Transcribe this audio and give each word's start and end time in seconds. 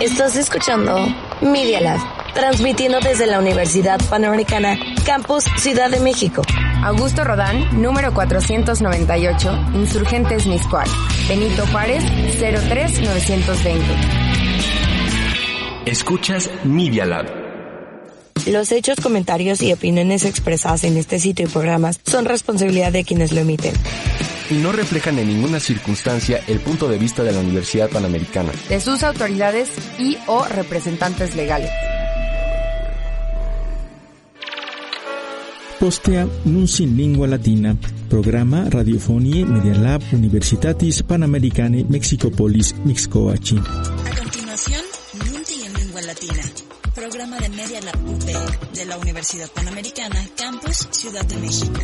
Estás 0.00 0.36
escuchando 0.36 1.06
Media 1.40 1.80
Lab, 1.80 2.00
transmitiendo 2.34 2.98
desde 3.00 3.26
la 3.26 3.38
Universidad 3.38 4.00
Panamericana, 4.10 4.76
Campus 5.06 5.44
Ciudad 5.58 5.90
de 5.90 6.00
México. 6.00 6.42
Augusto 6.82 7.22
Rodán, 7.22 7.80
número 7.80 8.12
498, 8.12 9.70
Insurgentes 9.74 10.46
Miscual. 10.46 10.88
Benito 11.28 11.64
Juárez, 11.68 12.02
03920. 12.38 13.84
Escuchas 15.86 16.50
Media 16.64 17.06
Lab. 17.06 17.26
Los 18.46 18.72
hechos, 18.72 18.96
comentarios 19.00 19.62
y 19.62 19.72
opiniones 19.72 20.24
expresadas 20.24 20.82
en 20.82 20.96
este 20.96 21.20
sitio 21.20 21.46
y 21.46 21.48
programas 21.48 22.00
son 22.04 22.24
responsabilidad 22.24 22.90
de 22.90 23.04
quienes 23.04 23.30
lo 23.30 23.40
emiten. 23.40 23.74
Y 24.52 24.58
no 24.58 24.70
reflejan 24.70 25.18
en 25.18 25.28
ninguna 25.28 25.58
circunstancia 25.58 26.44
el 26.46 26.60
punto 26.60 26.86
de 26.86 26.98
vista 26.98 27.22
de 27.22 27.32
la 27.32 27.40
Universidad 27.40 27.88
Panamericana. 27.88 28.52
De 28.68 28.82
sus 28.82 29.02
autoridades 29.02 29.70
y 29.98 30.18
o 30.26 30.44
representantes 30.44 31.34
legales. 31.34 31.70
Postea 35.80 36.28
Nunci 36.44 36.84
in 36.84 36.98
Lingua 36.98 37.28
Latina, 37.28 37.74
programa 38.10 38.66
Radiofonie 38.68 39.46
Media 39.46 39.74
Lab 39.74 40.02
Universitatis 40.12 41.02
Panamericane 41.02 41.86
Mexicopolis 41.88 42.74
Mixcoachi. 42.84 43.56
A 43.56 44.16
continuación, 44.18 44.82
Nunci 45.32 45.62
en 45.64 45.72
Lingua 45.72 46.02
Latina, 46.02 46.42
programa 46.94 47.38
de 47.38 47.48
Media 47.48 47.80
Lab 47.80 47.96
UP 48.06 48.74
de 48.74 48.84
la 48.84 48.98
Universidad 48.98 49.50
Panamericana, 49.50 50.22
Campus 50.36 50.88
Ciudad 50.90 51.24
de 51.24 51.36
México. 51.38 51.80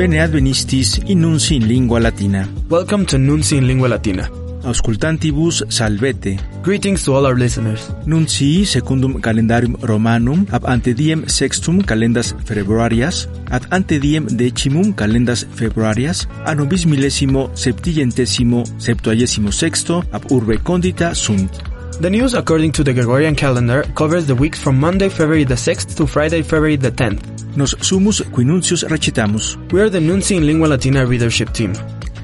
Bene 0.00 0.22
advenistis 0.22 0.96
in 1.08 1.20
Nunci 1.20 1.56
in 1.56 1.66
Lingua 1.68 2.00
Latina. 2.00 2.48
Welcome 2.70 3.04
to 3.04 3.18
Nunci 3.18 3.58
in 3.58 3.66
Lingua 3.66 3.86
Latina. 3.86 4.30
Auscultantibus 4.64 5.62
salvete. 5.68 6.38
Greetings 6.62 7.04
to 7.04 7.12
all 7.12 7.26
our 7.26 7.36
listeners. 7.36 7.92
Nuncii 8.06 8.64
secundum 8.64 9.20
calendarium 9.20 9.76
Romanum 9.82 10.46
ab 10.52 10.64
ante 10.64 10.94
diem 10.94 11.28
sextum 11.28 11.82
calendas 11.84 12.32
februarias 12.46 13.28
ad 13.50 13.68
ante 13.68 14.00
diem 14.00 14.24
decimum 14.24 14.94
calendas 14.94 15.44
februarias 15.52 16.26
anno 16.46 16.64
bis 16.64 16.86
millesimo 16.86 17.50
septillentesimo 17.52 18.64
septuagesimo 18.78 19.52
sexto 19.52 20.02
ab 20.12 20.24
urbe 20.30 20.62
condita 20.64 21.12
sunt. 21.14 21.69
The 22.00 22.08
news 22.08 22.32
according 22.32 22.72
to 22.72 22.82
the 22.82 22.94
Gregorian 22.94 23.36
calendar 23.36 23.82
covers 23.94 24.24
the 24.26 24.34
weeks 24.34 24.58
from 24.58 24.80
Monday, 24.80 25.10
February 25.10 25.44
the 25.44 25.54
6th 25.54 25.98
to 25.98 26.06
Friday, 26.06 26.40
February 26.40 26.76
the 26.76 26.90
10th. 26.90 27.20
Nos 27.56 27.76
sumus 27.82 28.22
quinuncius 28.22 28.84
recitamus. 28.88 29.58
We 29.70 29.82
are 29.82 29.90
the 29.90 29.98
Nunci 29.98 30.38
in 30.38 30.46
Lingua 30.46 30.68
Latina 30.68 31.04
readership 31.04 31.52
team. 31.52 31.74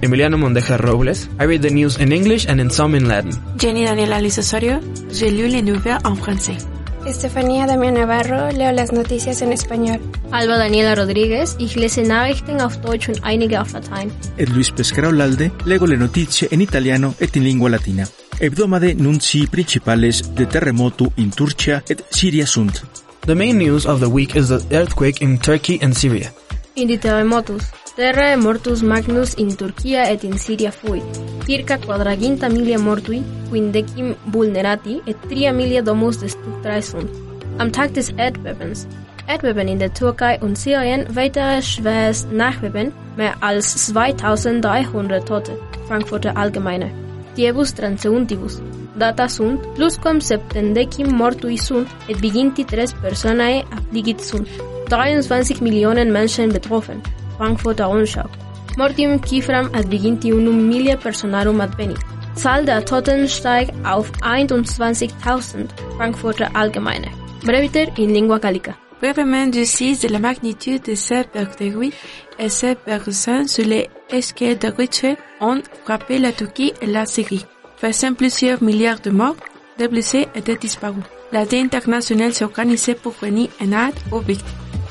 Emiliano 0.00 0.38
Mondeja 0.38 0.80
Robles. 0.80 1.28
I 1.38 1.44
read 1.44 1.60
the 1.60 1.68
news 1.68 1.98
in 1.98 2.10
English 2.10 2.46
and 2.48 2.58
in 2.58 2.70
some 2.70 2.94
in 2.94 3.06
Latin. 3.06 3.32
Jenny 3.58 3.84
Daniela 3.84 4.18
Lisosorio. 4.18 4.80
Je 5.12 5.30
lu 5.30 5.46
les 5.46 5.60
nouvelles 5.60 6.00
en 6.04 6.16
français. 6.16 6.56
Estefanía 7.04 7.66
Damián 7.66 7.94
Navarro, 7.94 8.50
leo 8.52 8.72
las 8.72 8.92
noticias 8.92 9.42
en 9.42 9.52
español. 9.52 10.00
Alba 10.32 10.56
Daniela 10.56 10.94
Rodriguez, 10.94 11.54
ich 11.58 11.76
lese 11.76 12.02
Nachrichten 12.02 12.62
auf 12.62 12.80
Deutsch 12.80 13.10
und 13.10 13.22
einige 13.24 13.60
auf 13.60 13.74
Latein. 13.74 14.10
Ed 14.38 14.48
Luis 14.48 14.70
Pescarolalde, 14.70 15.52
lego 15.66 15.86
le 15.86 15.98
notizie 15.98 16.48
in 16.50 16.62
italiano 16.62 17.14
et 17.20 17.36
in 17.36 17.44
lingua 17.44 17.68
latina. 17.68 18.08
Hebdomade 18.38 18.94
nunci 18.94 19.46
principales 19.48 20.34
de 20.34 20.44
terremoto 20.44 21.12
in 21.14 21.30
Turcia 21.30 21.82
et 21.88 22.04
Siria 22.10 22.44
sunt. 22.44 22.84
The 23.20 23.34
main 23.34 23.56
news 23.56 23.86
of 23.86 24.00
the 24.00 24.08
week 24.08 24.36
is 24.36 24.48
the 24.48 24.60
earthquake 24.70 25.24
in 25.24 25.38
Turkey 25.38 25.78
and 25.82 25.94
Syria. 25.94 26.30
In 26.74 26.86
die 26.86 26.98
terremotus. 26.98 27.62
Terra 27.96 28.36
mortus 28.36 28.82
magnus 28.82 29.32
in 29.34 29.56
Turquia 29.56 30.10
et 30.10 30.22
in 30.24 30.36
Syria 30.36 30.70
fuit. 30.70 31.02
Circa 31.46 31.78
quadraginta 31.78 32.48
milia 32.48 32.78
mortui, 32.78 33.22
quindecim 33.48 34.14
vulnerati 34.26 35.00
et 35.06 35.16
tria 35.28 35.52
milia 35.52 35.82
domus 35.82 36.20
destructae 36.20 36.82
sunt. 36.82 37.10
Am 37.58 37.72
Tag 37.72 37.94
des 37.94 38.12
Erdbebens. 38.18 38.86
Erdbeben 39.26 39.68
in 39.68 39.78
der 39.78 39.94
Türkei 39.94 40.38
und 40.42 40.58
Syrien 40.58 41.06
weitere 41.16 41.62
schweres 41.62 42.26
Nachbeben, 42.30 42.92
mehr 43.16 43.34
als 43.40 43.86
2300 43.86 45.26
Tote. 45.26 45.58
Frankfurter 45.88 46.36
Allgemeine. 46.36 47.05
Diebus 47.36 47.72
transeuntibus. 47.76 48.60
Data 48.96 49.26
sunt, 49.26 49.60
plusquam 49.76 50.18
septendecim 50.18 51.10
mortui 51.16 51.56
sunt, 51.56 51.88
et 52.08 52.16
viginti 52.16 52.64
tres 52.64 52.94
personae 53.02 53.64
affligit 53.76 54.20
sunt. 54.20 54.48
23 54.88 55.60
Millionen 55.60 56.10
Menschen 56.10 56.52
betroffen. 56.52 57.02
Frankfurter 57.36 57.84
Rundschau. 57.84 58.30
Mortium 58.76 59.18
cifram 59.18 59.70
ad 59.72 59.88
viginti 59.88 60.32
unum 60.32 60.54
milia 60.54 60.96
personarum 60.96 61.60
advenit. 61.60 62.00
Zahl 62.34 62.64
der 62.64 62.84
Toten 62.84 63.28
steigt 63.28 63.72
auf 63.84 64.10
21.000. 64.22 65.68
Frankfurter 65.96 66.50
Allgemeine. 66.54 67.10
Breviter 67.44 67.86
in 67.98 68.12
lingua 68.12 68.38
gallica. 68.38 68.76
Brevemente 69.00 69.58
du 69.58 69.66
6 69.66 70.00
de 70.00 70.08
la 70.08 70.18
magnitude 70.18 70.80
de 70.80 70.96
7,8 70.96 71.92
et 72.38 72.48
7,5 72.48 73.48
sur 73.48 73.64
les 73.64 73.88
escales 74.10 74.58
de 74.58 74.68
Richter 74.68 75.16
ont 75.40 75.62
frappé 75.84 76.18
la 76.18 76.32
Turquie 76.32 76.72
et 76.80 76.86
la 76.86 77.06
Syrie, 77.06 77.44
faisant 77.76 78.14
plusieurs 78.14 78.62
milliards 78.62 79.00
de 79.00 79.10
morts, 79.10 79.36
de 79.78 79.86
blessés 79.86 80.28
et 80.34 80.40
de 80.40 80.54
disparus. 80.54 81.04
La 81.32 81.44
Dé 81.44 81.58
internationale 81.58 82.32
s'est 82.32 82.44
organisée 82.44 82.94
pour 82.94 83.12
venir 83.20 83.48
en 83.60 83.72
aide 83.72 83.94
aux 84.12 84.20
victimes. 84.20 84.46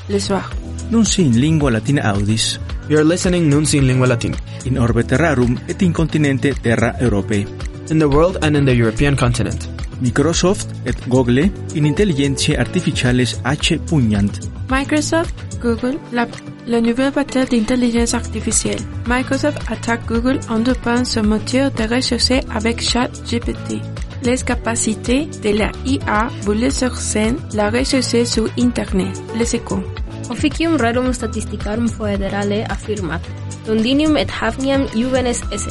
Le 0.08 0.18
soir. 0.18 0.50
Nunci 0.90 1.22
in 1.22 1.32
lingua 1.32 1.70
latina 1.70 2.14
audis. 2.14 2.60
You 2.88 2.98
are 2.98 3.04
listening 3.04 3.48
Nunci 3.48 3.78
in 3.78 3.86
Lingua 3.86 4.06
Latina. 4.06 4.36
In 4.64 4.78
orbe 4.78 5.04
terrarum 5.04 5.58
et 5.66 5.82
in 5.82 5.92
continente 5.92 6.54
terra 6.62 6.94
europei. 7.00 7.46
In 7.90 7.98
the 7.98 8.04
world 8.04 8.38
and 8.44 8.54
in 8.56 8.64
the 8.64 8.74
European 8.74 9.16
continent. 9.16 9.75
Microsoft 10.00 10.68
et 10.84 10.94
Google 11.08 11.50
in 11.74 11.84
intelligentiae 11.84 12.56
artificiales 12.58 13.36
H 13.44 13.78
pugnant. 13.86 14.32
Microsoft, 14.70 15.34
Google, 15.62 15.98
la, 16.12 16.26
la 16.66 16.80
nouvelle 16.80 17.12
bataille 17.12 17.48
d'intelligence 17.48 18.14
artificielle. 18.14 18.80
Microsoft 19.06 19.58
attaque 19.70 20.06
Google 20.06 20.40
en 20.50 20.58
dopant 20.58 21.04
son 21.04 21.22
moteur 21.22 21.70
de 21.70 21.84
recherche 21.84 22.42
avec 22.54 22.82
ChatGPT. 22.82 23.80
Les 24.22 24.42
capacités 24.44 25.26
de 25.42 25.50
la 25.56 25.70
IA 25.84 26.28
voulaient 26.42 26.70
sur 26.70 26.96
scène 26.96 27.36
la 27.54 27.70
recherche 27.70 28.24
sur 28.24 28.48
Internet. 28.58 29.22
Les 29.38 29.54
échos. 29.54 29.82
Officium 30.28 30.76
rerum 30.76 31.12
statisticarum 31.12 31.88
foederale 31.88 32.64
affirmat. 32.68 33.20
Londinium 33.68 34.16
et 34.16 34.26
Hafniam 34.40 34.86
juvenes 34.94 35.42
esse. 35.52 35.68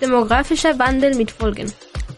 Demografischer 0.00 0.74
Wandel 0.78 1.16
mit 1.16 1.30
Folgen. 1.30 1.66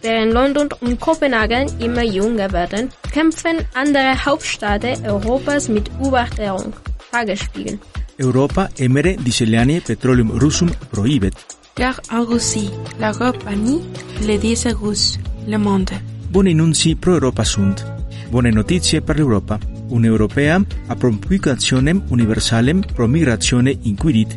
Während 0.03 0.33
London 0.33 0.69
und 0.81 1.01
Kopenhagen 1.01 1.67
immer 1.81 2.05
jünger 2.05 2.53
werden, 2.53 2.91
kämpfen 3.13 3.57
andere 3.75 4.25
Hauptstädte 4.25 4.95
Europas 5.05 5.69
mit 5.69 5.91
Überwachung. 6.01 6.73
Tagesspiegel. 7.11 7.79
Europa 8.19 8.69
emere 8.79 9.17
diseliane 9.17 9.81
petroleum 9.81 10.31
russum 10.31 10.71
prohibet. 10.91 11.35
Car 11.75 12.01
en 12.11 12.25
Russie, 12.25 12.71
l'Europe 12.99 13.45
bannie 13.45 13.81
les 14.27 14.39
diesel 14.39 14.75
russes. 14.75 15.19
Le 15.47 15.59
Monde. 15.59 16.01
Bone 16.31 16.53
nunci 16.53 16.95
pro 16.97 17.13
Europa 17.13 17.45
sunt. 17.45 17.85
Bone 18.31 18.51
notizie 18.51 19.01
per 19.01 19.17
l'Europa. 19.17 19.59
Un'europea 19.89 20.61
a 20.89 20.95
promulgationem 20.95 22.03
universalem 22.09 22.83
pro 22.95 23.07
migratione 23.07 23.79
inquirit. 23.83 24.37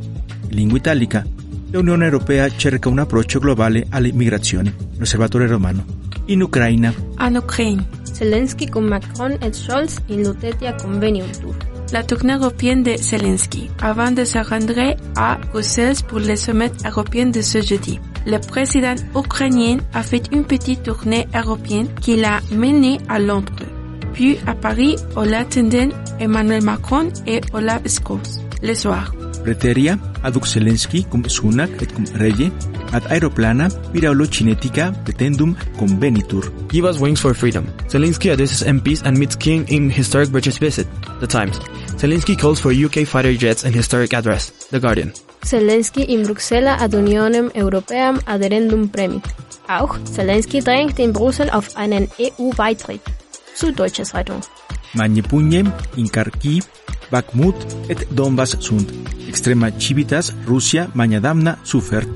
Lingua 0.49 0.77
italica. 0.77 1.25
L'Unione 1.73 2.03
Europea 2.05 2.49
cerca 2.49 2.89
un 2.89 2.99
approccio 2.99 3.39
globale 3.39 3.85
alle 3.91 4.11
migrazioni. 4.11 4.73
L'Osservatore 4.97 5.47
Romano. 5.47 5.85
In 6.25 6.41
Ucraina. 6.41 6.93
En 7.17 7.35
Ukraine. 7.35 7.87
Zelensky 8.03 8.67
con 8.67 8.83
Macron 8.83 9.37
et 9.41 9.55
Scholz 9.55 9.95
in 10.09 10.21
Lutetia 10.21 10.73
Convenium 10.73 11.29
Tour. 11.39 11.55
La 11.93 12.03
tournée 12.03 12.33
européenne 12.33 12.83
de 12.83 12.97
Zelensky, 12.97 13.69
avant 13.81 14.11
de 14.11 14.25
se 14.25 14.39
rendre 14.39 14.97
à 15.15 15.37
Bruxelles 15.51 16.03
pour 16.09 16.19
le 16.19 16.35
sommet 16.35 16.71
européen 16.85 17.27
de 17.27 17.41
ce 17.41 17.61
jeudi. 17.61 17.99
Le 18.25 18.37
président 18.39 18.95
ukrainien 19.15 19.77
a 19.93 20.03
fait 20.03 20.23
une 20.33 20.43
petite 20.43 20.83
tournée 20.83 21.25
européenne 21.33 21.87
qui 22.01 22.17
l'a 22.17 22.41
mené 22.51 22.99
à 23.07 23.17
Londres, 23.17 23.65
puis 24.13 24.37
à 24.45 24.55
Paris 24.55 24.97
où 25.15 25.21
l'attendaient 25.21 25.89
Emmanuel 26.19 26.63
Macron 26.63 27.07
et 27.25 27.39
Olaf 27.53 27.81
Scholz 27.87 28.41
le 28.61 28.73
soir. 28.73 29.11
Preteria, 29.43 29.99
aduk 30.21 30.45
Zelensky 30.47 31.03
cum 31.09 31.23
sunac 31.23 31.81
et 31.81 31.91
cum 31.93 32.05
rege, 32.13 32.51
ad 32.91 33.05
aeroplana 33.09 33.69
piraulo 33.91 34.25
cinetica 34.25 34.91
petendum 35.05 35.55
convenitur. 35.77 36.51
Give 36.69 36.87
us 36.87 36.99
wings 36.99 37.19
for 37.19 37.33
freedom. 37.33 37.65
Zelensky 37.87 38.29
addresses 38.29 38.63
MPs 38.63 39.03
and 39.03 39.17
meets 39.17 39.35
King 39.35 39.67
in 39.69 39.89
historic 39.89 40.31
British 40.31 40.59
visit. 40.59 40.87
The 41.19 41.27
Times. 41.27 41.59
Zelensky 41.97 42.35
calls 42.35 42.59
for 42.59 42.71
UK 42.71 43.05
fighter 43.05 43.33
jets 43.33 43.63
in 43.63 43.73
historic 43.73 44.13
address. 44.13 44.51
The 44.71 44.79
Guardian. 44.79 45.13
Zelensky 45.43 46.03
in 46.03 46.23
Bruxelles 46.23 46.77
ad 46.79 46.93
Unionem 46.93 47.51
Europäam 47.53 48.19
adherendum 48.25 48.89
premit. 48.89 49.23
Auch 49.67 49.97
Zelensky 50.03 50.59
drängt 50.59 50.99
in 50.99 51.13
Brüssel 51.13 51.49
auf 51.49 51.75
einen 51.77 52.09
EU-Beitritt. 52.19 53.01
Süddeutsche 53.55 54.03
Zeitung. 54.03 54.41
Magne 54.93 55.23
in 55.95 56.11
Kharkiv, 56.11 56.65
Bakhmut 57.11 57.55
et 57.89 58.07
Donbass 58.09 58.57
sunt. 58.59 58.91
Extrema 59.27 59.71
civitas 59.77 60.33
Russia 60.47 60.87
magnadamna 60.93 61.57
sufert. 61.63 62.07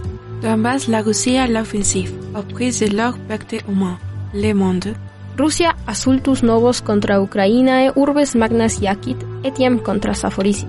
Donbass 0.42 0.88
la 0.88 1.02
Russia 1.02 1.48
l'offensive, 1.48 2.12
prise 2.54 2.86
de 2.86 2.96
leur 2.96 3.18
pacte 3.28 3.64
humain. 3.68 3.98
Le 4.34 4.54
Monde. 4.54 4.96
Rusia 5.38 5.76
assultus 5.86 6.44
novos 6.44 6.82
contra 6.82 7.20
Ukrainae 7.22 7.92
urbes 7.96 8.36
magnas 8.36 8.80
Yakit 8.82 9.18
etiam 9.44 9.80
contra 9.80 10.14
Saforisi. 10.14 10.66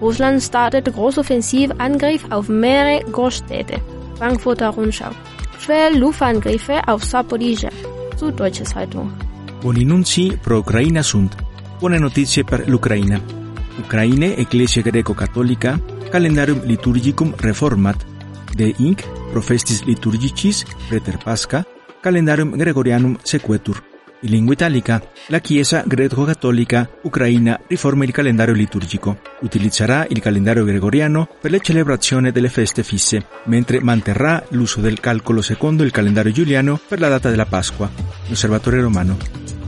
Russland 0.00 0.42
startet 0.42 0.92
Großoffensivangriff 0.92 2.24
auf 2.30 2.48
mehrere 2.48 3.04
Großstädte. 3.10 3.80
Frankfurter 4.16 4.70
Rundschau. 4.70 5.10
Schwere 5.58 5.98
Luftangriffe 5.98 6.80
auf 6.86 7.04
Saporizhia. 7.04 7.70
Süddeutsche 8.16 8.64
Zeitung. 8.64 9.10
Buoni 9.62 9.86
pro 10.42 10.58
Ucraina 10.58 11.02
sunt. 11.02 11.36
Buone 11.78 11.98
notizie 11.98 12.44
per 12.44 12.68
l'Ucraina. 12.68 13.39
Ucraine 13.80 14.36
Ecclesia 14.36 14.82
Greco-Cattolica 14.82 15.80
Calendarium 16.10 16.64
liturgicum 16.64 17.34
reformat. 17.36 18.04
De 18.54 18.74
inc 18.78 19.04
profestis 19.30 19.82
liturgicis 19.84 20.64
preter 20.88 21.18
Pasca 21.18 21.64
Calendarium 22.00 22.56
Gregorianum 22.56 23.16
sequetur. 23.22 23.82
In 24.22 24.30
lingua 24.30 24.52
italica, 24.52 25.00
la 25.28 25.38
Chiesa 25.38 25.82
greco-cattolica 25.86 26.86
ucraina 27.02 27.58
riforma 27.66 28.04
il 28.04 28.10
calendario 28.10 28.52
liturgico. 28.52 29.18
Utilizzerà 29.40 30.04
il 30.06 30.20
calendario 30.20 30.64
gregoriano 30.64 31.26
per 31.40 31.50
le 31.50 31.60
celebrazioni 31.60 32.30
delle 32.30 32.50
feste 32.50 32.82
fisse, 32.82 33.24
mentre 33.44 33.80
manterrà 33.80 34.44
l'uso 34.50 34.80
del 34.80 35.00
calcolo 35.00 35.40
secondo 35.40 35.84
il 35.84 35.90
calendario 35.90 36.32
giuliano 36.32 36.78
per 36.86 37.00
la 37.00 37.08
data 37.08 37.30
della 37.30 37.46
Pasqua. 37.46 37.90
L'Osservatore 38.28 38.82
Romano. 38.82 39.16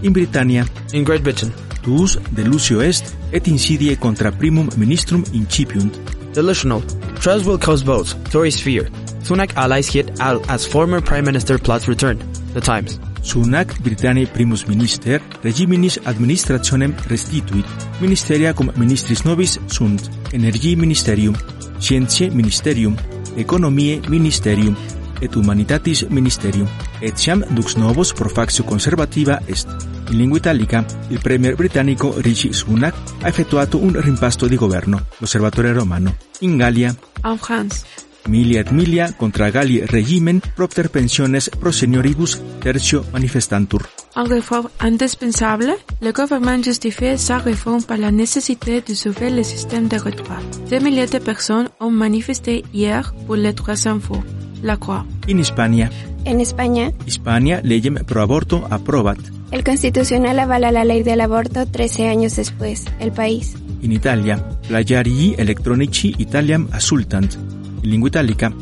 In 0.03 0.13
Britannia. 0.13 0.67
In 0.93 1.05
Great 1.05 1.23
Britain. 1.23 1.53
Tuus 1.83 2.19
de 2.31 2.43
Lucio 2.43 2.81
est 2.81 3.17
et 3.33 3.49
insidie 3.49 3.97
contra 3.97 4.31
primum 4.31 4.69
ministrum 4.77 5.25
incipiunt. 5.33 5.99
Delusional. 6.35 6.83
Trials 7.21 7.47
will 7.47 7.59
cause 7.59 7.85
votes. 7.85 8.17
Tories 8.31 8.61
fear. 8.61 8.91
Sunak 9.23 9.57
allies 9.57 9.89
hit 9.89 10.11
out 10.21 10.45
as 10.49 10.67
former 10.67 11.01
Prime 11.01 11.25
Minister 11.25 11.59
plots 11.59 11.87
return. 11.87 12.19
The 12.55 12.61
Times. 12.61 12.99
Sunak 13.23 13.79
Britanniae 13.83 14.27
primus 14.27 14.67
minister 14.67 15.21
regiminis 15.43 15.99
administrationem 16.05 16.95
restituit. 17.09 17.65
Ministeria 18.01 18.53
cum 18.53 18.73
ministris 18.77 19.23
nobis 19.23 19.61
sunt 19.67 20.11
Energii 20.33 20.77
Ministerium, 20.77 21.37
Scientiae 21.79 22.31
Ministerium, 22.31 22.97
Economiae 23.37 24.01
Ministerium, 24.09 24.77
et 25.23 25.35
Humanitatis 25.35 26.05
Ministerium. 26.11 26.69
Etiam 27.01 27.45
dux 27.51 27.77
novos 27.77 28.13
pro 28.13 28.29
factio 28.29 28.65
conservativa 28.65 29.41
est. 29.47 29.69
In 30.11 30.19
lingua 30.19 30.39
italica, 30.39 30.85
il 31.09 31.21
premier 31.21 31.55
britannico 31.55 32.13
Rishi 32.19 32.53
Sunak 32.53 32.95
ha 33.23 33.29
effettuato 33.29 33.79
un 33.79 33.99
rimpasto 33.99 34.47
di 34.47 34.57
governo, 34.57 35.07
l'osservatore 35.19 35.73
romano. 35.73 36.15
In 36.41 36.57
Gallia, 36.59 36.95
en 37.23 37.39
France, 37.39 37.85
Milia 38.29 38.61
et 38.61 38.71
milia 38.71 39.13
contra 39.17 39.51
Galli 39.51 39.81
regimen 39.85 40.41
propter 40.55 40.91
pensiones 40.91 41.51
pro 41.51 41.73
senioribus 41.73 42.41
tertio 42.61 43.05
manifestantur. 43.13 43.89
En 44.15 44.29
réforme 44.29 44.69
indispensable, 44.79 45.75
le 46.01 46.13
gouvernement 46.13 46.63
justifie 46.63 47.19
sa 47.19 47.39
réforme 47.39 47.83
par 47.83 47.97
la 47.97 48.11
nécessité 48.11 48.81
de 48.81 48.95
sauver 48.95 49.31
le 49.31 49.43
système 49.43 49.89
de 49.89 49.97
retraite. 49.97 50.69
Des 50.69 50.81
milliers 50.81 51.07
de 51.07 51.19
personnes 51.19 51.69
ont 51.81 51.91
manifesté 51.91 52.63
hier 52.73 53.13
pour 53.27 53.37
les 53.37 53.55
trois 53.55 53.89
infos. 53.89 54.23
La 54.63 54.77
Croix. 54.79 55.05
In 55.27 55.39
Hispania, 55.39 55.91
En 56.25 56.41
España, 56.41 56.93
Hispania 57.05 57.61
legem 57.65 57.95
pro 58.07 58.23
aborto 58.23 58.65
aprobat. 58.71 59.19
el 59.51 59.65
Constitucional 59.65 60.39
avala 60.39 60.71
la 60.71 60.85
ley 60.85 61.03
del 61.03 61.21
aborto 61.21 61.67
13 61.67 62.09
años 62.09 62.37
después. 62.37 62.85
El 63.01 63.11
país. 63.13 63.57
In 63.83 63.91
Italia, 63.93 64.39
plagiarii 64.69 65.35
electronici 65.37 66.15
Italiam 66.19 66.69
assultant. 66.73 67.35
In 67.83 67.91
lingua 67.91 68.09
italica, 68.09 68.53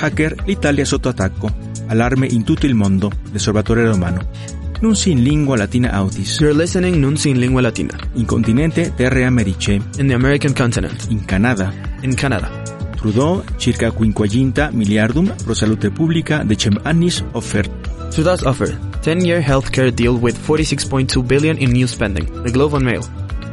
hacker 0.00 0.36
l'Italia 0.46 0.84
sotto 0.86 1.10
attacco. 1.10 1.50
Allarme 1.88 2.26
in 2.30 2.42
tutto 2.44 2.64
il 2.66 2.74
mondo, 2.74 3.10
l'osservatore 3.32 3.84
romano. 3.84 4.20
Nunci 4.80 5.10
in 5.10 5.22
lingua 5.22 5.58
latina 5.58 5.90
autis. 5.90 6.38
You're 6.40 6.56
listening 6.56 6.96
Nunci 6.96 7.28
in 7.28 7.38
Lingua 7.38 7.60
Latina. 7.60 7.92
In 8.14 8.24
continente 8.24 8.94
terre 8.96 9.26
americe. 9.26 9.72
In 9.98 10.06
the 10.06 10.14
American 10.14 10.54
continent. 10.54 11.06
In 11.10 11.22
Canada. 11.26 11.70
In 12.00 12.14
Canada. 12.14 12.59
Trudeau 13.00 13.42
circa 13.56 13.90
quinquaginta 13.90 14.70
miliardum 14.70 15.30
pro 15.44 15.54
salute 15.54 15.90
publica 15.90 16.44
decem 16.44 16.76
annis 16.84 17.24
offert. 17.32 17.70
Trudeau's 18.12 18.44
offer. 18.44 18.76
10-year 19.02 19.40
healthcare 19.40 19.90
deal 19.90 20.18
with 20.20 20.36
46.2 20.46 21.26
billion 21.26 21.56
in 21.56 21.72
new 21.72 21.88
spending. 21.88 22.26
The 22.44 22.52
Globe 22.52 22.76
and 22.76 22.84
Mail. 22.84 23.02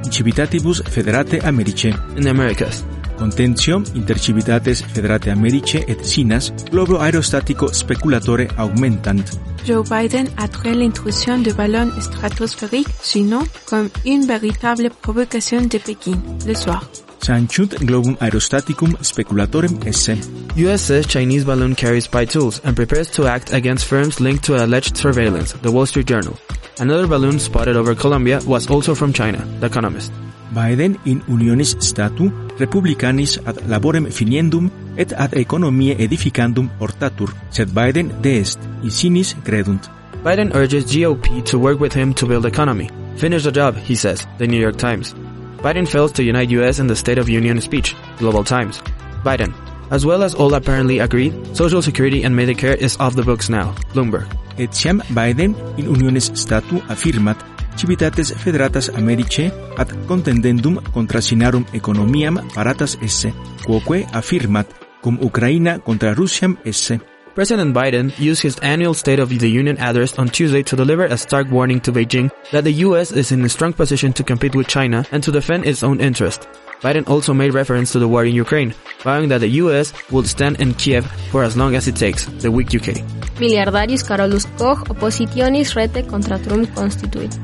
In 0.03 0.11
civitatibus 0.11 0.83
federate 0.89 1.39
americe. 1.47 1.95
In 2.17 2.23
the 2.23 2.29
Americas. 2.29 2.83
Contentio 3.17 3.81
inter 3.95 4.19
civitates 4.19 4.83
federate 4.83 5.31
americe 5.31 5.83
et 5.87 6.03
sinas 6.03 6.53
globo 6.69 6.99
aerostatico 7.01 7.73
speculatore 7.73 8.49
augmentant. 8.57 9.39
Joe 9.65 9.83
Biden 9.83 10.27
après 10.37 10.75
l'intrusion 10.75 11.39
de 11.39 11.53
ballons 11.53 11.91
stratosphériques, 11.99 12.93
sinon 13.01 13.47
comme 13.65 13.89
une 14.05 14.25
véritable 14.27 14.89
provocation 15.01 15.61
de 15.61 15.77
Pékin, 15.77 16.19
le 16.45 16.53
soir. 16.53 16.83
Sanchut 17.19 17.69
globum 17.85 18.15
aerostaticum 18.17 18.93
speculatorem 19.01 19.85
esse. 19.85 20.15
U.S. 20.57 20.81
says 20.81 21.07
Chinese 21.07 21.45
balloon 21.45 21.75
carries 21.75 22.05
spy 22.05 22.25
tools 22.25 22.59
and 22.63 22.75
prepares 22.75 23.09
to 23.11 23.27
act 23.27 23.53
against 23.53 23.85
firms 23.85 24.19
linked 24.19 24.45
to 24.45 24.63
alleged 24.63 24.95
surveillance, 24.97 25.53
The 25.53 25.71
Wall 25.71 25.85
Street 25.85 26.07
Journal. 26.07 26.37
Another 26.79 27.07
balloon 27.07 27.39
spotted 27.39 27.75
over 27.75 27.95
Colombia 27.95 28.39
was 28.45 28.69
also 28.69 28.95
from 28.95 29.13
China, 29.13 29.43
The 29.59 29.67
Economist. 29.67 30.11
Biden 30.53 30.97
in 31.05 31.21
unionis 31.27 31.75
statu 31.81 32.31
republicanis 32.57 33.37
ad 33.45 33.57
laborem 33.67 34.05
finiendum 34.07 34.71
et 34.97 35.11
ad 35.13 35.33
economiae 35.33 35.95
edificandum 35.97 36.69
hortatur, 36.79 37.33
sed 37.49 37.69
Biden 37.69 38.21
deest, 38.21 38.59
in 38.83 38.89
sinis 38.89 39.33
credunt. 39.43 39.89
Biden 40.23 40.55
urges 40.55 40.85
GOP 40.85 41.43
to 41.45 41.59
work 41.59 41.79
with 41.79 41.93
him 41.93 42.13
to 42.13 42.25
build 42.25 42.45
economy. 42.45 42.89
Finish 43.17 43.43
the 43.43 43.51
job, 43.51 43.75
he 43.75 43.95
says, 43.95 44.25
The 44.37 44.47
New 44.47 44.59
York 44.59 44.77
Times. 44.77 45.13
Biden 45.57 45.87
fails 45.87 46.11
to 46.13 46.23
unite 46.23 46.49
U.S. 46.51 46.79
in 46.79 46.87
the 46.87 46.95
State 46.95 47.17
of 47.17 47.29
Union 47.29 47.59
speech, 47.61 47.95
Global 48.17 48.43
Times. 48.43 48.81
Biden. 49.23 49.53
As 49.89 50.05
well 50.05 50.23
as 50.23 50.35
all 50.35 50.53
apparently 50.53 50.99
agreed, 50.99 51.33
Social 51.55 51.81
Security 51.81 52.23
and 52.23 52.35
Medicare 52.35 52.75
is 52.75 52.97
off 52.99 53.15
the 53.15 53.23
books 53.23 53.49
now, 53.49 53.73
Bloomberg. 53.93 54.27
Etiam 54.57 55.01
Biden 55.13 55.55
in 55.77 55.85
unionis 55.85 56.35
statu 56.35 56.81
affirmat 56.89 57.37
civitates 57.77 58.33
federatas 58.33 58.89
Americe 58.89 59.51
ad 59.77 59.89
contendendum 60.07 60.81
contra 60.93 61.21
sinarum 61.21 61.65
economiam 61.73 62.41
paratas 62.53 62.97
esse, 63.01 63.33
quoque 63.65 64.05
affirmat 64.13 64.67
cum 65.01 65.17
Ucraina 65.21 65.79
contra 65.79 66.13
Russiam 66.13 66.57
esse. 66.65 67.16
President 67.37 67.75
Biden 67.75 68.17
used 68.17 68.41
his 68.41 68.57
annual 68.63 68.95
State 68.95 69.19
of 69.19 69.29
the 69.29 69.47
Union 69.47 69.77
address 69.77 70.17
on 70.17 70.27
Tuesday 70.27 70.63
to 70.63 70.75
deliver 70.75 71.05
a 71.05 71.15
stark 71.15 71.51
warning 71.51 71.79
to 71.81 71.91
Beijing 71.91 72.31
that 72.49 72.63
the 72.63 72.71
U.S. 72.87 73.11
is 73.11 73.31
in 73.31 73.45
a 73.45 73.49
strong 73.49 73.73
position 73.73 74.11
to 74.13 74.23
compete 74.23 74.55
with 74.55 74.65
China 74.65 75.05
and 75.11 75.21
to 75.21 75.31
defend 75.31 75.67
its 75.67 75.83
own 75.83 76.01
interest. 76.01 76.47
Biden 76.81 77.07
also 77.07 77.35
made 77.35 77.53
reference 77.53 77.91
to 77.91 77.99
the 77.99 78.07
war 78.07 78.25
in 78.25 78.33
Ukraine, 78.33 78.73
vowing 79.03 79.29
that 79.29 79.41
the 79.41 79.49
U.S. 79.61 79.93
will 80.09 80.23
stand 80.23 80.59
in 80.59 80.73
Kiev 80.73 81.05
for 81.29 81.43
as 81.43 81.55
long 81.55 81.75
as 81.75 81.87
it 81.87 81.95
takes, 81.95 82.25
the 82.41 82.49
weak 82.49 82.73
UK. 82.73 83.05
Miliardarius 83.37 84.01
Carolus 84.01 84.45
Koch 84.57 84.89
oppositionis 84.89 85.75
rete 85.75 86.09
contra 86.09 86.39
Trump 86.39 86.73
constituit. 86.73 87.37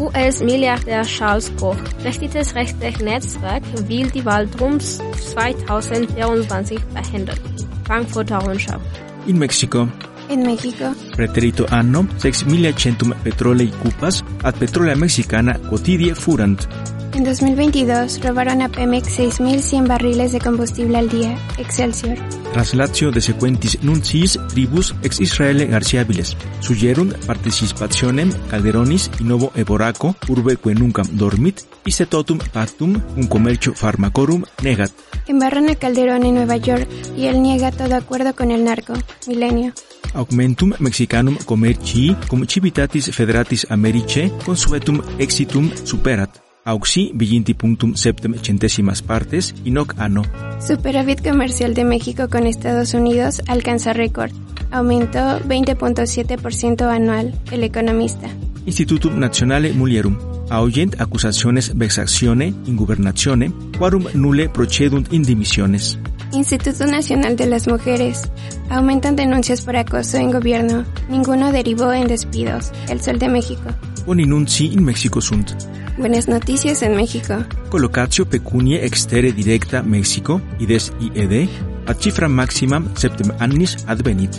US-Milliardär 0.00 1.04
Charles 1.04 1.50
Koch, 1.50 1.78
rechtech 2.02 2.98
Netzwerk, 2.98 3.62
will 3.86 4.10
die 4.10 4.24
Wahl 4.24 4.48
Trumps 4.48 4.98
2024 5.34 6.80
verhindern. 6.92 7.38
Frankfurter 7.84 8.38
Rundschau. 8.38 8.80
In 9.26 9.38
Mexico, 9.38 9.88
En 10.28 10.42
México, 10.42 10.94
preterito 11.14 11.66
anno 11.68 12.06
6 12.16 12.72
centum 12.74 13.12
petrolei 13.22 13.70
cupas 13.70 14.22
ad 14.42 14.56
petrolea 14.56 14.94
mexicana 14.94 15.58
quotidie 15.58 16.14
furant. 16.14 16.95
En 17.16 17.24
2022 17.24 18.20
robaron 18.22 18.60
a 18.60 18.68
Pemex 18.68 19.18
6.100 19.18 19.88
barriles 19.88 20.32
de 20.32 20.38
combustible 20.38 20.98
al 20.98 21.08
día. 21.08 21.38
Excelsior. 21.56 22.18
Traslatio 22.52 23.10
de 23.10 23.22
sequentis 23.22 23.82
nuncis 23.82 24.38
tribus 24.48 24.94
ex 25.02 25.18
Israele 25.20 25.64
Garciabiles. 25.64 26.36
Sugerunt 26.60 27.16
participationem 27.24 28.30
Calderonis 28.50 29.10
y 29.18 29.24
novo 29.24 29.50
Eboraco 29.54 30.14
urbe 30.28 30.58
quenuncam 30.58 31.06
dormit 31.12 31.62
y 31.86 31.92
setotum 31.92 32.38
pactum 32.52 33.00
un 33.16 33.26
comercio 33.28 33.72
farmacorum 33.72 34.44
negat. 34.62 34.92
Embarran 35.26 35.70
a 35.70 35.74
Calderón 35.74 36.24
en 36.24 36.34
Nueva 36.34 36.58
York 36.58 36.86
y 37.16 37.28
él 37.28 37.40
niega 37.40 37.72
todo 37.72 37.96
acuerdo 37.96 38.36
con 38.36 38.50
el 38.50 38.62
narco. 38.62 38.92
Milenio. 39.26 39.72
Augmentum 40.12 40.74
Mexicanum 40.80 41.38
commercii 41.46 42.14
cum 42.28 42.46
civitatis 42.46 43.10
federatis 43.10 43.66
Americe 43.70 44.30
consuetum 44.44 45.00
exitum 45.18 45.70
superat. 45.82 46.45
Auxi 46.66 47.12
viginti 47.14 47.54
punctum 47.54 47.94
septem 47.94 48.34
centésimas 48.42 49.00
partes 49.00 49.54
inoc 49.64 49.94
anno. 49.98 50.22
Superávit 50.58 51.22
comercial 51.22 51.74
de 51.74 51.84
México 51.84 52.28
con 52.28 52.44
Estados 52.44 52.92
Unidos 52.92 53.40
alcanza 53.46 53.92
récord. 53.92 54.32
Aumentó 54.72 55.38
20.7% 55.46 56.90
anual. 56.90 57.38
El 57.52 57.62
economista. 57.62 58.28
Institutum 58.66 59.16
Nationale 59.16 59.72
Mulierum. 59.74 60.18
Augent 60.50 61.00
accusationes 61.00 61.70
vexatione 61.78 62.52
ingubernatione, 62.66 63.52
quarum 63.78 64.06
nulle 64.14 64.48
procedunt 64.48 65.12
indimisiones. 65.12 66.00
Instituto 66.32 66.84
Nacional 66.86 67.36
de 67.36 67.46
las 67.46 67.68
Mujeres. 67.68 68.28
Aumentan 68.70 69.14
denuncias 69.14 69.60
por 69.60 69.76
acoso 69.76 70.16
en 70.16 70.32
gobierno. 70.32 70.84
Ninguno 71.08 71.52
derivó 71.52 71.92
en 71.92 72.08
despidos. 72.08 72.72
El 72.88 73.00
Sol 73.00 73.20
de 73.20 73.28
México. 73.28 73.70
Boninunci 74.06 74.72
in 74.72 74.84
Mexico 74.84 75.20
sunt. 75.20 75.50
Buenas 75.98 76.28
noticias 76.28 76.82
en 76.82 76.94
México. 76.94 77.44
Collocatio 77.70 78.24
pecunie 78.24 78.84
extere 78.84 79.32
directa 79.32 79.82
Mexico, 79.82 80.40
ides 80.60 80.92
IED, 81.00 81.48
ad 81.86 81.96
cifra 81.98 82.28
maximam 82.28 82.94
septem 82.96 83.32
annis 83.40 83.76
advenit. 83.88 84.30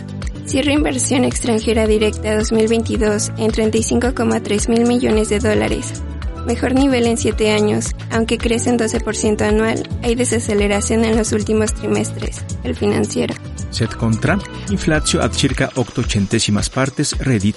Cierre 0.46 0.72
inversión 0.72 1.24
extranjera 1.24 1.86
directa 1.86 2.34
2022 2.36 3.32
en 3.36 3.50
35,3 3.50 4.68
mil 4.70 4.86
millones 4.86 5.28
de 5.28 5.38
dólares. 5.40 6.02
Mejor 6.46 6.74
nivel 6.74 7.06
en 7.06 7.18
7 7.18 7.50
años, 7.50 7.94
aunque 8.10 8.38
crece 8.38 8.70
en 8.70 8.78
12% 8.78 9.42
anual, 9.42 9.86
hay 10.02 10.14
desaceleración 10.14 11.04
en 11.04 11.18
los 11.18 11.32
últimos 11.32 11.74
trimestres. 11.74 12.42
El 12.64 12.74
financiero. 12.74 13.34
Sed 13.70 13.90
contra, 13.90 14.38
inflatio 14.70 15.20
ad 15.20 15.32
circa 15.32 15.68
octo 15.74 16.02
centesimas 16.02 16.70
partes 16.70 17.18
redit, 17.18 17.56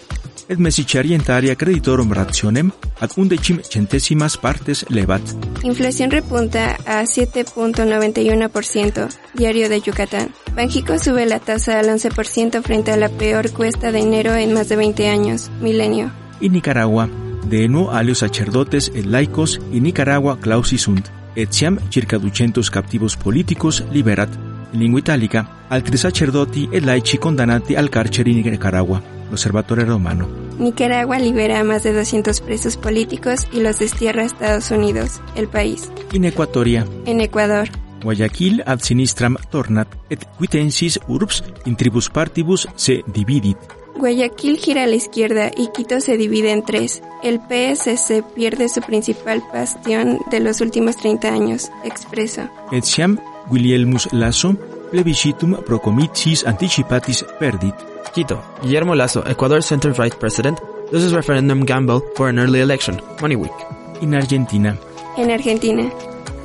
et 0.51 0.60
mesicarientaria 0.60 1.55
creditorum 1.55 2.12
rationem 2.12 2.72
ad 3.00 3.12
undecim 3.15 3.62
centesimas 3.63 4.38
partes 4.38 4.86
levat. 4.89 5.22
Inflación 5.63 6.12
repunta 6.12 6.75
a 6.86 7.03
7.91%, 7.03 9.08
diario 9.34 9.70
de 9.70 9.79
Yucatán. 9.79 10.31
Banjico 10.53 11.00
sube 11.00 11.25
la 11.25 11.39
tasa 11.39 11.79
al 11.79 11.88
11% 11.88 12.62
frente 12.62 12.91
a 12.91 12.98
la 12.98 13.08
peor 13.08 13.51
cuesta 13.51 13.93
de 13.93 14.00
enero 14.00 14.36
en 14.36 14.51
más 14.53 14.67
de 14.67 14.75
20 14.75 15.08
años, 15.08 15.50
milenio. 15.62 16.12
Y 16.41 16.50
Nicaragua, 16.50 17.10
de 17.48 17.70
nuo 17.70 17.91
alios 17.91 18.17
sacerdotes 18.20 18.91
et 18.93 19.05
laicos 19.05 19.62
in 19.72 19.84
Nicaragua 19.84 20.38
clausi 20.39 20.77
sunt, 20.77 21.08
et 21.36 21.53
siam 21.53 21.79
circa 21.89 22.17
200 22.17 22.70
captivos 22.70 23.15
politicos 23.15 23.86
liberat. 23.91 24.29
In 24.74 24.81
lingua 24.81 25.00
italica, 25.00 25.65
altri 25.70 25.98
sacerdoti 25.98 26.67
e 26.72 26.81
laici 26.81 27.17
condannati 27.17 27.75
al 27.75 27.89
carcere 27.89 28.31
in 28.31 28.41
Nicaragua. 28.41 29.01
L'Osservatore 29.29 29.86
Romano. 29.86 30.41
Nicaragua 30.62 31.18
libera 31.18 31.60
a 31.60 31.63
más 31.63 31.82
de 31.84 31.91
200 31.91 32.39
presos 32.41 32.77
políticos 32.77 33.48
y 33.51 33.62
los 33.62 33.80
destierra 33.80 34.22
a 34.22 34.25
Estados 34.25 34.70
Unidos, 34.70 35.20
el 35.36 35.48
país. 35.48 35.91
In 36.13 36.24
Equatoria, 36.24 36.86
En 37.06 37.20
Ecuador, 37.20 37.68
Guayaquil 38.03 38.63
ad 38.65 38.80
sinistram 38.80 39.38
tornat, 39.50 39.88
et 40.10 40.25
quitensis 40.39 41.00
urbs 41.08 41.44
in 41.65 41.75
tribus 41.75 42.10
partibus 42.10 42.68
se 42.75 43.03
dividit. 43.08 43.58
Guayaquil 43.96 44.58
gira 44.58 44.84
a 44.84 44.88
la 44.88 44.96
izquierda 44.96 45.51
y 45.56 45.70
Quito 45.74 46.00
se 46.00 46.18
divide 46.18 46.51
en 46.51 46.63
tres. 46.63 47.03
El 47.24 47.39
PSC 47.39 48.24
pierde 48.36 48.70
su 48.70 48.82
principal 48.82 49.44
bastión 49.53 50.20
de 50.32 50.39
los 50.39 50.62
últimos 50.62 50.96
30 50.98 51.27
años. 51.27 51.70
Expreso. 51.84 52.50
Et 52.72 52.84
siam 52.84 53.20
Guilielmus 53.51 54.12
Lasso 54.12 54.56
plebiscitum 54.92 55.56
procomitis 55.66 56.46
anticipatis 56.46 57.26
perdit. 57.40 57.76
Quito. 58.14 58.44
Guillermo 58.62 58.94
Lasso, 58.94 59.24
Ecuador 59.26 59.64
Center 59.64 59.92
Vice 59.94 60.18
President, 60.20 60.60
loses 60.92 61.14
referendum 61.14 61.64
gamble 61.66 62.02
for 62.16 62.30
an 62.30 62.40
early 62.40 62.60
election. 62.60 63.00
Money 63.22 63.36
Week. 63.36 63.54
In 64.02 64.14
Argentina, 64.14 64.76
En 65.18 65.30
Argentina, 65.30 65.90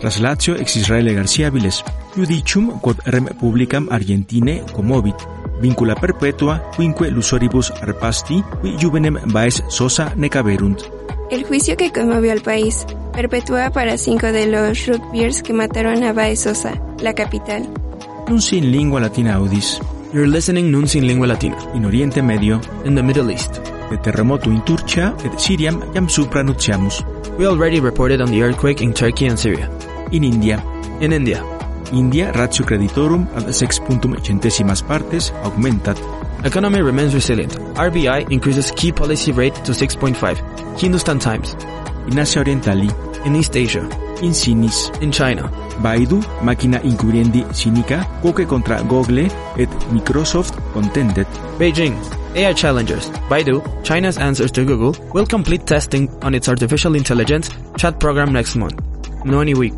Traslatio 0.00 0.57
ex 0.57 0.76
Israele 0.76 1.15
García 1.15 1.50
Viles, 1.50 1.83
judicium 2.15 2.81
quod 2.81 2.99
rem 3.07 3.26
publicam 3.41 3.88
Argentine 3.91 4.62
commovit, 4.73 5.17
vincula 5.61 5.95
perpetua 5.95 6.71
quinque 6.76 7.11
lusoribus 7.11 7.71
arpasti, 7.71 8.43
qui 8.62 8.76
juvenem 8.79 9.19
baes 9.33 9.62
sosa 9.69 10.12
necaverunt. 10.17 10.83
el 11.31 11.45
juicio 11.45 11.76
que 11.76 11.93
conmovió 11.93 12.33
al 12.33 12.41
país 12.41 12.87
perpetúa 13.12 13.71
para 13.71 13.97
cinco 13.97 14.26
de 14.26 14.47
los 14.47 14.87
rugbyers 14.87 15.43
que 15.43 15.53
mataron 15.53 16.05
a 16.05 16.12
Bae 16.12 16.37
Sosa, 16.37 16.81
la 17.00 17.15
capital. 17.15 17.67
Nunci 18.28 18.56
in 18.56 18.71
lingua 18.71 19.00
latina 19.00 19.35
audis, 19.37 19.78
You're 20.12 20.26
listening 20.28 20.71
Nunci 20.71 20.99
in 20.99 21.06
Lingua 21.06 21.26
Latina. 21.26 21.56
in 21.75 21.85
Oriente 21.85 22.23
Medio, 22.23 22.61
In 22.85 22.95
the 22.95 23.02
Middle 23.02 23.30
East. 23.33 23.61
The 23.90 23.99
terremoto 23.99 24.49
in 24.50 24.62
Turcia 24.64 25.14
et 25.25 25.37
Siriam 25.38 25.80
jam 25.92 26.09
supra 26.09 26.42
nutiamus. 26.42 27.04
We 27.38 27.47
already 27.47 27.80
reported 27.80 28.21
on 28.21 28.30
the 28.30 28.42
earthquake 28.42 28.80
in 28.83 28.92
Turkey 28.92 29.26
and 29.26 29.38
Syria. 29.38 29.68
In 30.12 30.25
India, 30.25 30.62
In 31.00 31.12
India, 31.12 31.42
India 31.92 32.33
ratio 32.33 32.64
creditorum 32.64 33.28
ad 33.37 33.52
sex 33.52 33.78
puntum 33.78 34.16
centesimas 34.23 34.83
partes 34.83 35.33
augmentat. 35.45 35.99
economy 36.45 36.80
remains 36.80 37.12
resilient. 37.14 37.56
RBI 37.76 38.26
increases 38.30 38.71
key 38.73 38.92
policy 38.92 39.33
rate 39.33 39.54
to 39.64 39.73
6.5. 39.73 40.38
Hindustan 40.80 41.18
Times. 41.18 41.54
In 42.09 42.18
Asia 42.18 42.40
Orientali, 42.40 42.88
In 43.25 43.35
East 43.37 43.54
Asia. 43.56 43.87
In 44.23 44.32
Sinis, 44.35 44.90
In 45.00 45.11
China. 45.11 45.50
Baidu, 45.82 46.20
máquina 46.42 46.80
incurriendi 46.82 47.44
cinica, 47.52 48.06
quoque 48.23 48.46
contra 48.46 48.80
Google 48.82 49.28
et 49.56 49.68
Microsoft 49.92 50.54
contendet. 50.73 51.26
Beijing. 51.58 51.94
AI 52.35 52.52
challengers. 52.54 53.11
Baidu, 53.28 53.62
China's 53.82 54.18
answers 54.18 54.50
to 54.52 54.64
Google, 54.64 54.94
will 55.14 55.26
complete 55.26 55.64
testing 55.66 56.08
on 56.23 56.35
its 56.35 56.49
artificial 56.49 56.94
intelligence 56.96 57.50
chat 57.76 57.99
program 57.99 58.32
next 58.32 58.56
month. 58.56 58.75
Noni 59.25 59.54
Week. 59.54 59.75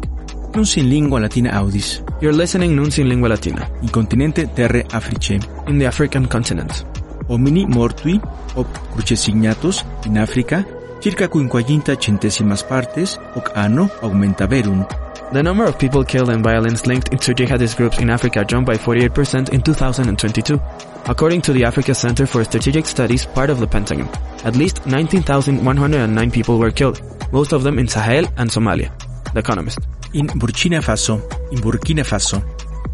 Nunc 0.54 0.76
in 0.76 0.88
lingua 0.88 1.21
latina 1.21 1.50
audis, 1.61 2.02
You're 2.21 2.33
listening 2.37 2.75
Nunci 2.75 3.02
in 3.02 3.09
Lingua 3.09 3.28
Latina. 3.28 3.68
in 3.83 3.88
continente 3.90 4.47
terre 4.54 4.85
Africe, 4.92 5.38
In 5.68 5.78
the 5.78 5.87
African 5.87 6.26
continent. 6.26 6.85
homini 7.28 7.66
mortui, 7.66 8.21
ob 8.57 8.66
crucesignatus, 8.95 9.85
in 10.07 10.16
Africa, 10.16 10.64
circa 11.00 11.28
quinquaginta 11.28 11.97
centesimas 11.97 12.62
partes, 12.62 13.19
hoc 13.35 13.50
anno 13.55 13.90
augmentaverunt. 14.02 15.09
The 15.33 15.43
number 15.43 15.64
of 15.64 15.78
people 15.78 16.05
killed 16.05 16.31
in 16.31 16.43
violence 16.43 16.87
linked 16.87 17.11
to 17.11 17.35
jihadist 17.35 17.76
groups 17.76 17.99
in 17.99 18.09
Africa 18.09 18.45
jumped 18.45 18.67
by 18.67 18.78
48% 18.78 19.52
in 19.52 19.61
2022, 19.61 20.59
according 21.07 21.43
to 21.43 21.52
the 21.52 21.64
Africa 21.64 21.95
Center 21.95 22.26
for 22.26 22.43
Strategic 22.45 22.87
Studies, 22.87 23.26
part 23.26 23.50
of 23.50 23.61
the 23.61 23.67
Pentagon. 23.67 24.09
At 24.45 24.57
least 24.57 24.87
19,109 24.87 26.31
people 26.31 26.59
were 26.59 26.71
killed, 26.71 27.02
most 27.31 27.52
of 27.52 27.62
them 27.62 27.78
in 27.78 27.88
Sahel 27.88 28.25
and 28.38 28.49
Somalia. 28.49 28.90
The 29.35 29.40
Economist. 29.40 29.81
In 30.14 30.26
Burkina 30.28 30.81
Faso, 30.81 31.21
in 31.52 31.59
Burkina 31.59 32.05
Faso, 32.05 32.43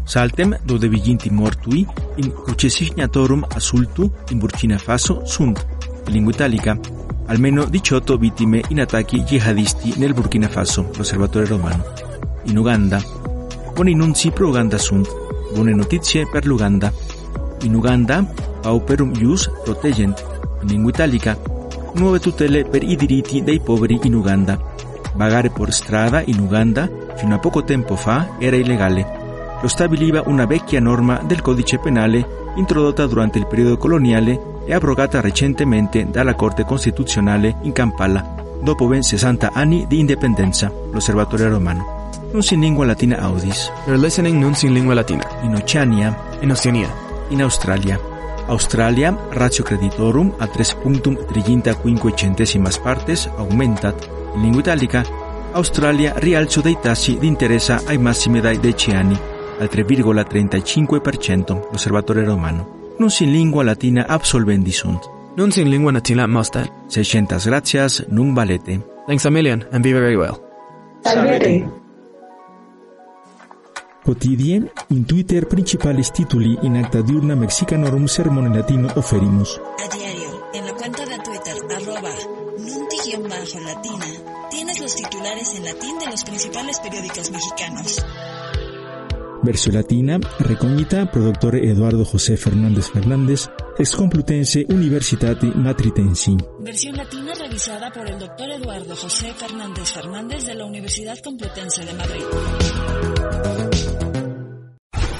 saltem 0.03 0.57
dode 0.65 0.89
viginti 0.89 1.29
mortui 1.29 1.87
in 2.17 2.31
crucesignatorum 2.31 3.45
assultu 3.55 4.11
in 4.29 4.39
Burkina 4.39 4.77
Faso 4.77 5.25
sunt, 5.25 5.65
in 6.07 6.13
lingua 6.13 6.33
italica, 6.33 6.77
almeno 7.27 7.65
18 7.65 8.17
vittime 8.17 8.61
in 8.69 8.81
attacchi 8.81 9.23
jihadisti 9.23 9.93
nel 9.97 10.13
Burkina 10.13 10.47
Faso, 10.47 10.89
l'osservatore 10.95 11.45
romano. 11.45 11.83
In 12.43 12.57
Uganda, 12.57 13.01
buoni 13.73 13.93
nunzi 13.93 14.31
pro 14.31 14.49
Uganda 14.49 14.77
sunt, 14.77 15.09
buone 15.53 15.73
notizie 15.73 16.27
per 16.29 16.45
l'Uganda. 16.45 16.91
In 17.61 17.73
Uganda, 17.73 18.23
pauperum 18.61 19.13
ius 19.19 19.49
protegent, 19.63 20.23
in 20.61 20.67
lingua 20.67 20.91
italica, 20.91 21.37
nuove 21.93 22.19
tutele 22.19 22.65
per 22.65 22.83
i 22.83 22.95
diritti 22.95 23.43
dei 23.43 23.59
poveri 23.59 23.99
in 24.03 24.13
Uganda. 24.13 24.59
Vagare 25.15 25.49
por 25.49 25.71
strada 25.71 26.21
in 26.25 26.39
Uganda 26.39 26.89
fino 27.15 27.35
a 27.35 27.39
poco 27.39 27.63
tempo 27.63 27.95
fa 27.95 28.35
era 28.37 28.55
illegale. 28.55 29.23
Lo 29.61 29.67
stabiliva 29.67 30.23
una 30.25 30.45
vecchia 30.45 30.79
norma 30.79 31.21
del 31.25 31.41
codice 31.41 31.79
penale 31.79 32.43
introdotta 32.55 33.07
durante 33.07 33.37
il 33.37 33.47
periodo 33.47 33.77
coloniale 33.77 34.53
e 34.65 34.73
abrogata 34.73 35.21
recentemente 35.21 36.07
dalla 36.09 36.35
Corte 36.35 36.63
Costituzionale 36.65 37.57
in 37.61 37.71
Kampala, 37.71 38.35
dopo 38.61 38.87
ben 38.87 39.01
60 39.03 39.51
anni 39.53 39.85
di 39.87 39.99
indipendenza, 39.99 40.71
l'osservatore 40.91 41.47
romano. 41.47 42.09
Non 42.31 42.41
in 42.49 42.59
lingua 42.59 42.85
latina 42.85 43.17
audis, 43.19 43.71
You're 43.85 44.01
listening 44.01 44.43
in 44.43 44.73
Lingua 44.73 44.93
Latina. 44.93 45.23
in 45.43 45.53
Oceania, 45.55 46.17
In 46.41 46.51
Oceania. 46.51 46.91
in 47.29 47.41
Australia. 47.41 47.99
Australia, 48.47 49.15
ratio 49.29 49.63
creditorum 49.63 50.33
a 50.37 50.45
3.35 50.45 52.13
centesimas 52.15 52.77
partes 52.77 53.29
aumentat. 53.37 54.07
In 54.35 54.41
lingua 54.41 54.59
italica, 54.61 55.03
Australia 55.53 56.13
rialzo 56.17 56.61
dei 56.61 56.77
tassi 56.81 57.17
di 57.17 57.27
interesse 57.27 57.79
ai 57.85 57.97
massimi 57.97 58.41
dai 58.41 58.59
10 58.59 58.91
anni, 58.91 59.17
al 59.59 59.69
3,35%, 59.71 61.69
l'osservatore 61.71 62.23
romano. 62.23 62.83
Non 62.97 63.09
sin 63.09 63.31
lingua 63.31 63.63
latina 63.63 64.05
absolvendi 64.07 64.71
sunt. 64.71 65.03
Nun 65.35 65.51
sin 65.51 65.69
lingua 65.69 65.91
latina 65.91 66.27
mostat. 66.27 66.71
600 66.87 67.45
gracias, 67.45 68.05
nun 68.09 68.33
valete. 68.33 68.79
Thanks 69.05 69.25
a 69.25 69.29
million, 69.29 69.65
and 69.71 69.83
be 69.83 69.91
very 69.91 70.15
well. 70.15 70.39
Salvete. 71.03 71.67
Quotidien, 74.05 74.71
in 74.89 75.05
Twitter 75.05 75.47
principales 75.47 76.11
tituli 76.11 76.57
in 76.61 76.77
acta 76.77 77.01
diurna 77.01 77.35
mexicanorum 77.35 78.07
sermone 78.07 78.55
latino 78.55 78.87
oferimos. 78.95 79.59
A 79.83 79.95
diario, 79.95 80.29
en 80.53 80.65
la 80.65 80.73
cuenta 80.73 81.05
de 81.05 81.17
Twitter, 81.19 81.55
arroba 81.75 82.13
nunti-latina, 82.57 84.05
tienes 84.51 84.79
los 84.79 84.95
titulares 84.95 85.55
en 85.55 85.65
latín 85.65 85.97
de 85.99 86.05
los 86.05 86.23
principales 86.23 86.79
periódicos 86.79 87.31
mexicanos. 87.31 88.05
Versión 89.45 89.75
latina, 89.75 90.19
recognita, 90.39 91.11
productor 91.11 91.55
Eduardo 91.55 92.03
José 92.03 92.35
Fernández 92.35 92.89
Fernández, 92.89 93.47
ex 93.77 93.95
Complutense 93.95 94.65
Universitati 94.69 95.45
Matritensi. 95.45 96.35
Versión 96.61 96.97
latina 96.97 97.31
revisada 97.39 97.91
por 97.91 98.09
el 98.09 98.17
doctor 98.17 98.49
Eduardo 98.49 98.95
José 98.95 99.31
Fernández 99.35 99.91
Fernández 99.91 100.47
de 100.47 100.55
la 100.55 100.65
Universidad 100.65 101.15
Complutense 101.23 101.85
de 101.85 101.93
Madrid. 101.93 102.23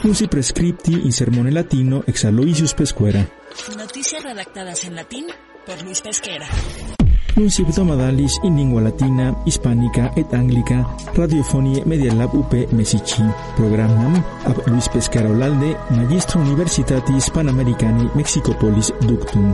Usi 0.03 0.27
prescripti 0.27 0.93
in 0.93 1.11
sermone 1.11 1.51
latino 1.51 2.03
ex 2.07 2.25
Aloysius 2.25 2.73
Pescuera. 2.73 3.29
Noticias 3.77 4.23
redactadas 4.23 4.85
en 4.85 4.95
latín 4.95 5.27
por 5.67 5.83
Luis 5.83 6.01
Pesquera. 6.01 6.47
Nuncip 7.35 7.67
domadalis 7.75 8.39
in 8.43 8.55
lingua 8.55 8.81
latina, 8.81 9.35
hispánica 9.45 10.11
et 10.15 10.33
anglica, 10.33 10.87
radiofonie 11.15 11.83
Media 11.85 12.13
Lab 12.13 12.33
UP 12.33 12.53
Mesici. 12.71 13.23
Programam 13.57 14.23
ab 14.45 14.55
Luis 14.67 14.87
Pescara 14.87 15.29
Olalde, 15.29 15.75
Magistro 15.91 16.39
Universitatis 16.39 17.29
Panamericani 17.29 18.09
Mexicopolis 18.15 18.93
Ductum. 19.01 19.51